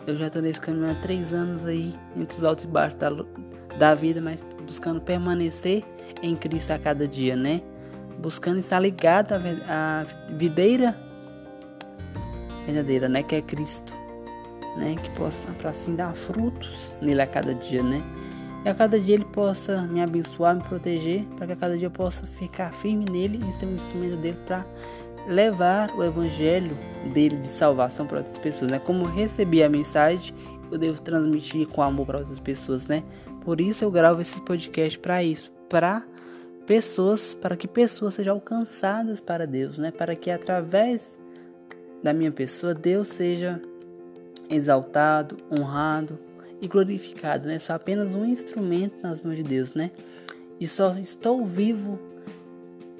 [0.07, 3.11] Eu já estou nesse caminho há três anos aí, entre os altos e baixos da,
[3.79, 5.83] da vida, mas buscando permanecer
[6.23, 7.61] em Cristo a cada dia, né?
[8.19, 11.04] Buscando estar ligado à videira
[12.67, 13.93] verdadeira, né, que é Cristo,
[14.77, 18.03] né, que possa para assim dar frutos nele a cada dia, né?
[18.65, 21.87] E a cada dia ele possa me abençoar, me proteger, para que a cada dia
[21.87, 24.65] eu possa ficar firme nele e ser um instrumento dele para
[25.27, 26.77] levar o evangelho
[27.13, 28.79] dele de salvação para outras pessoas, né?
[28.79, 30.35] Como recebi a mensagem,
[30.71, 33.03] eu devo transmitir com amor para outras pessoas, né?
[33.43, 36.03] Por isso eu gravo esses podcasts para isso, para
[36.65, 39.91] pessoas, para que pessoas sejam alcançadas para Deus, né?
[39.91, 41.19] Para que através
[42.05, 43.63] da minha pessoa, Deus seja
[44.51, 46.19] exaltado, honrado
[46.61, 47.59] e glorificado, né?
[47.59, 49.91] Sou apenas um instrumento nas mãos de Deus, né?
[50.61, 51.99] E só estou vivo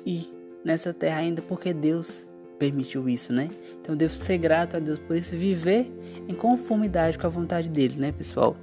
[0.07, 0.27] e
[0.65, 2.27] nessa terra ainda porque Deus
[2.59, 3.51] permitiu isso, né?
[3.79, 5.93] Então devo ser grato a Deus por isso, viver
[6.27, 8.57] em conformidade com a vontade dele, né, pessoal?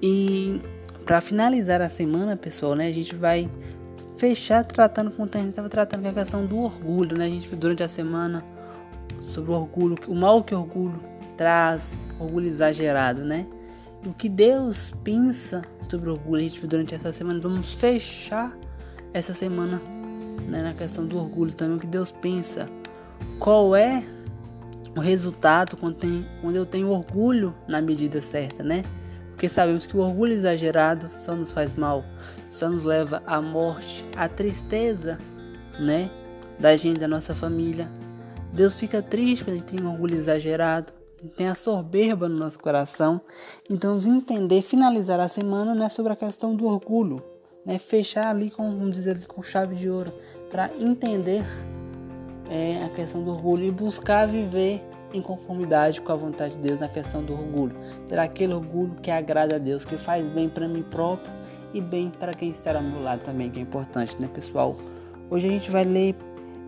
[0.00, 0.60] E
[1.04, 3.50] para finalizar a semana, pessoal, né, a gente vai
[4.16, 7.26] fechar tratando com o a gente estava tratando com a questão do orgulho, né?
[7.26, 8.44] A gente durante a semana
[9.26, 11.00] sobre o orgulho, o mal que o orgulho
[11.36, 13.46] traz, orgulho exagerado, né?
[14.02, 18.56] E o que Deus pensa sobre o orgulho, a gente durante essa semana vamos fechar
[19.12, 19.80] essa semana
[20.48, 22.68] né, na questão do orgulho também, o que Deus pensa.
[23.38, 24.02] Qual é
[24.96, 28.84] o resultado quando, tem, quando eu tenho orgulho na medida certa, né?
[29.30, 32.04] Porque sabemos que o orgulho exagerado só nos faz mal,
[32.48, 35.18] só nos leva à morte, à tristeza,
[35.80, 36.10] né?
[36.58, 37.90] Da gente, da nossa família.
[38.52, 40.92] Deus fica triste quando a gente tem um orgulho exagerado,
[41.36, 43.20] tem a soberba no nosso coração.
[43.70, 47.22] Então, entender, finalizar a semana né, sobre a questão do orgulho,
[47.64, 47.78] né?
[47.78, 50.12] Fechar ali com, vamos dizer, com chave de ouro,
[50.50, 51.44] para entender
[52.50, 54.82] é, a questão do orgulho e buscar viver
[55.14, 57.76] em conformidade com a vontade de Deus na questão do orgulho.
[58.06, 61.32] Ter aquele orgulho que agrada a Deus, que faz bem para mim próprio
[61.72, 64.76] e bem para quem está ao meu lado também, que é importante, né, pessoal?
[65.30, 66.14] Hoje a gente vai ler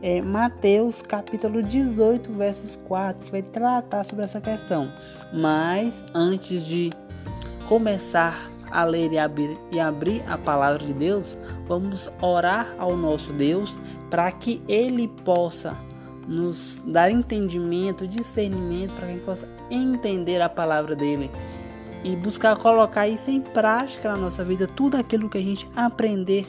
[0.05, 4.93] é, Mateus capítulo 18, versos 4, que vai tratar sobre essa questão.
[5.33, 6.93] Mas antes de
[7.67, 13.33] começar a ler e abrir, e abrir a palavra de Deus, vamos orar ao nosso
[13.33, 15.75] Deus para que Ele possa
[16.29, 21.31] nos dar entendimento, discernimento, para que a gente possa entender a palavra dele
[22.05, 26.47] e buscar colocar isso em prática na nossa vida, tudo aquilo que a gente aprender,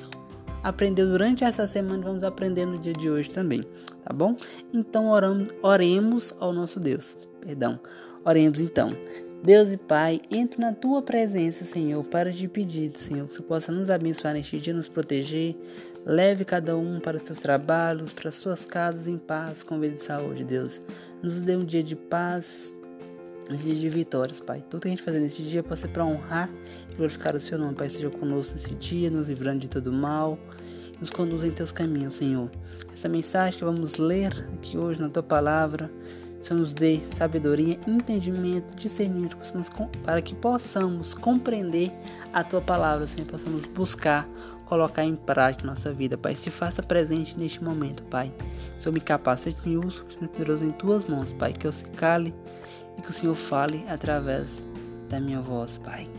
[0.65, 3.61] aprendeu durante essa semana, vamos aprender no dia de hoje também,
[4.03, 4.35] tá bom?
[4.73, 7.79] Então oramos, oremos ao nosso Deus, perdão,
[8.25, 8.91] oremos então.
[9.43, 13.71] Deus e Pai, entro na tua presença, Senhor, para te pedir, Senhor, que você possa
[13.71, 15.55] nos abençoar neste dia, nos proteger,
[16.05, 20.43] Leve cada um para seus trabalhos, para suas casas em paz, com vida de saúde,
[20.43, 20.79] Deus.
[21.23, 22.77] Nos dê um dia de paz,
[23.49, 24.63] um dia vitórias, Pai.
[24.69, 26.49] Tudo que a gente fazer nesse dia possa ser para honrar
[26.91, 27.89] e glorificar o Seu nome, Pai.
[27.89, 30.37] Seja conosco nesse dia, nos livrando de todo mal.
[30.99, 32.49] Nos conduza em Teus caminhos, Senhor.
[32.93, 35.91] Essa mensagem que vamos ler aqui hoje na Tua palavra
[36.45, 39.35] Senhor nos dê sabedoria, entendimento, discernimento
[40.03, 41.91] para que possamos compreender
[42.31, 44.29] a tua palavra, Senhor, possamos buscar,
[44.65, 46.35] colocar em prática nossa vida, Pai.
[46.35, 48.31] Se faça presente neste momento, Pai.
[48.77, 51.51] Senhor, me capacite, me uso, poderoso em tuas mãos, Pai.
[51.51, 52.31] Que eu se cale
[53.05, 54.63] que o Senhor fale através
[55.09, 56.09] da minha voz, Pai.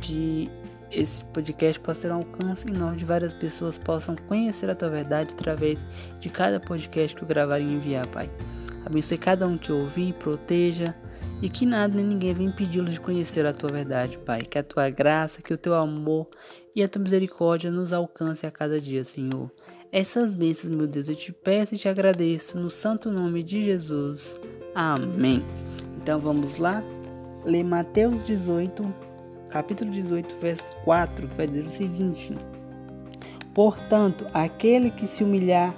[0.00, 0.50] Que
[0.90, 5.32] esse podcast possa ter um alcance enorme de várias pessoas possam conhecer a tua verdade
[5.32, 5.84] através
[6.20, 8.30] de cada podcast que eu gravar e enviar, Pai.
[8.84, 10.94] Abençoe cada um que ouvir, proteja
[11.40, 14.40] e que nada nem ninguém venha impedi-los de conhecer a tua verdade, Pai.
[14.40, 16.28] Que a tua graça, que o teu amor
[16.74, 19.50] e a tua misericórdia nos alcance a cada dia, Senhor.
[19.90, 24.40] Essas bênçãos, meu Deus, eu te peço e te agradeço no santo nome de Jesus.
[24.74, 25.42] Amém.
[26.02, 26.82] Então vamos lá
[27.44, 28.92] ler Mateus 18,
[29.48, 32.36] capítulo 18, verso 4, que vai dizer o seguinte:
[33.54, 35.72] Portanto, aquele que se humilhar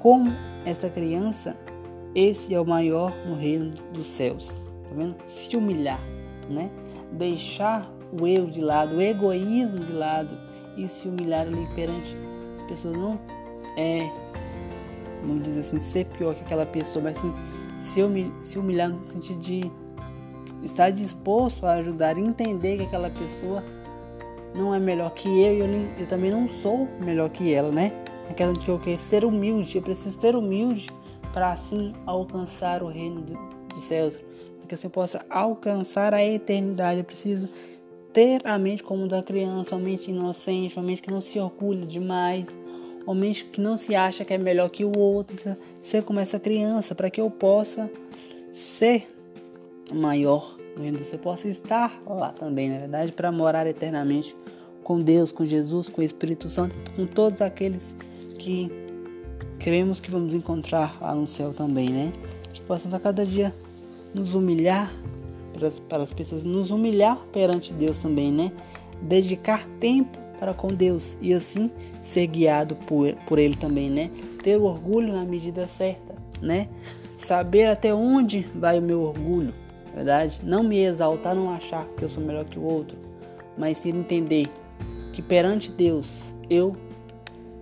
[0.00, 0.28] como
[0.66, 1.56] essa criança
[2.16, 4.60] esse é o maior no reino dos céus.
[4.88, 5.14] Tá vendo?
[5.28, 6.00] Se humilhar,
[6.48, 6.68] né?
[7.12, 7.88] Deixar
[8.20, 10.36] o eu de lado, o egoísmo de lado
[10.76, 12.16] e se humilhar ali perante
[12.56, 12.96] as pessoas.
[12.96, 13.20] Não
[13.76, 14.10] é,
[15.24, 17.32] vamos dizer assim, ser pior que aquela pessoa, mas assim,
[17.80, 19.70] se, humilhar, se humilhar no sentido de
[20.62, 23.64] estar disposto a ajudar, entender que aquela pessoa
[24.54, 25.66] não é melhor que eu e eu,
[25.98, 27.92] eu, também não sou melhor que ela, né?
[28.28, 30.90] A questão de que eu quero ser humilde, eu preciso ser humilde
[31.32, 34.18] para assim alcançar o reino dos céus,
[34.58, 36.98] para que assim possa alcançar a eternidade.
[36.98, 37.48] Eu preciso
[38.12, 41.86] ter a mente como da criança, uma mente inocente, uma mente que não se orgulha
[41.86, 42.56] demais,
[43.14, 45.36] mente que não se acha que é melhor que o outro,
[45.80, 47.90] ser como essa criança, para que eu possa
[48.52, 49.08] ser
[49.92, 54.36] maior no reino do céu, possa estar lá também, na verdade, para morar eternamente
[54.82, 57.94] com Deus, com Jesus, com o Espírito Santo, com todos aqueles
[58.38, 58.70] que
[59.60, 62.12] Cremos que vamos encontrar lá no céu também, né?
[62.50, 63.54] Que possamos a cada dia
[64.14, 64.90] nos humilhar
[65.86, 68.50] para as pessoas, nos humilhar perante Deus também, né?
[69.02, 71.70] Dedicar tempo para com Deus e assim
[72.02, 74.10] ser guiado por, por Ele também, né?
[74.42, 76.66] Ter orgulho na medida certa, né?
[77.18, 79.52] Saber até onde vai o meu orgulho,
[79.94, 80.40] verdade?
[80.42, 82.96] Não me exaltar, não achar que eu sou melhor que o outro,
[83.58, 84.48] mas sim entender
[85.12, 86.74] que perante Deus eu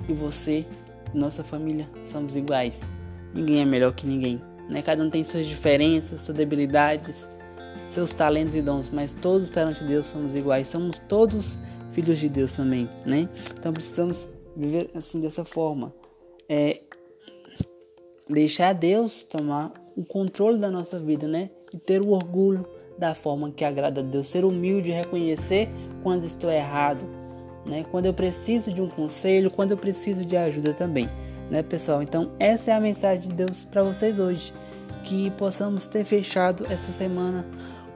[0.09, 0.65] e você
[1.13, 2.81] nossa família somos iguais.
[3.35, 4.41] Ninguém é melhor que ninguém.
[4.71, 4.83] Né?
[4.83, 7.29] Cada um tem suas diferenças, suas debilidades,
[7.87, 10.69] seus talentos e dons, mas todos perante Deus somos iguais.
[10.69, 11.59] Somos todos
[12.01, 13.29] filhos de Deus também, né?
[13.59, 15.95] Então precisamos viver assim dessa forma.
[16.49, 16.81] É,
[18.29, 21.51] deixar Deus tomar o controle da nossa vida, né?
[21.73, 22.67] E ter o orgulho
[22.99, 24.29] da forma que agrada a Deus.
[24.29, 25.69] Ser humilde reconhecer
[26.03, 27.19] quando estou errado
[27.69, 27.85] né?
[27.91, 31.09] Quando eu preciso de um conselho, quando eu preciso de ajuda também,
[31.51, 32.03] né, pessoal?
[32.03, 34.53] Então, essa é a mensagem de Deus para vocês hoje,
[35.05, 37.47] que possamos ter fechado essa semana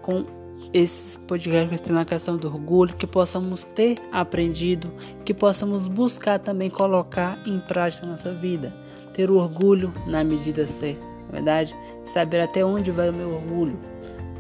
[0.03, 0.25] com
[0.73, 4.91] esses podcasts têm na questão do orgulho, que possamos ter aprendido,
[5.25, 8.75] que possamos buscar também colocar em prática na nossa vida.
[9.13, 11.77] Ter o orgulho na medida certa, na é verdade?
[12.07, 13.79] Saber até onde vai o meu orgulho,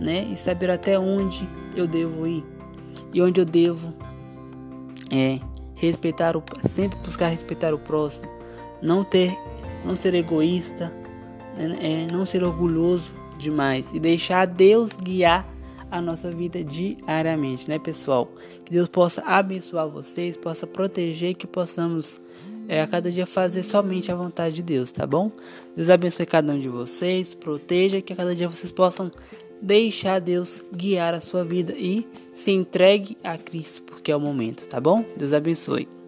[0.00, 0.26] né?
[0.30, 2.44] E saber até onde eu devo ir
[3.12, 3.92] e onde eu devo
[5.10, 5.38] é,
[5.74, 8.24] respeitar o sempre buscar respeitar o próximo,
[8.80, 9.36] não ter,
[9.84, 10.92] não ser egoísta,
[11.56, 11.76] né?
[11.80, 15.51] é, não ser orgulhoso demais e deixar Deus guiar
[15.92, 18.32] a nossa vida diariamente, né, pessoal?
[18.64, 22.20] Que Deus possa abençoar vocês, possa proteger, que possamos
[22.66, 25.30] é, a cada dia fazer somente a vontade de Deus, tá bom?
[25.76, 29.10] Deus abençoe cada um de vocês, proteja, que a cada dia vocês possam
[29.60, 34.66] deixar Deus guiar a sua vida e se entregue a Cristo, porque é o momento,
[34.66, 35.04] tá bom?
[35.16, 36.01] Deus abençoe.